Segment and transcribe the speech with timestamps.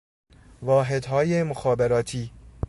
[0.61, 2.31] واحدهای مخابراتی